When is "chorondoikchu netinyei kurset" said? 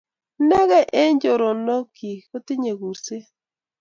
1.21-3.25